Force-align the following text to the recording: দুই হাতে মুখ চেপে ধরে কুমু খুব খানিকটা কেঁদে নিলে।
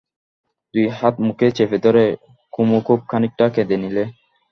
দুই 0.73 0.85
হাতে 0.97 1.19
মুখ 1.25 1.39
চেপে 1.57 1.77
ধরে 1.85 2.03
কুমু 2.53 2.77
খুব 2.87 2.99
খানিকটা 3.07 3.45
কেঁদে 3.55 3.77
নিলে। 3.77 4.03